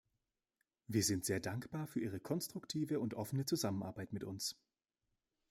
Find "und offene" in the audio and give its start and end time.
2.99-3.45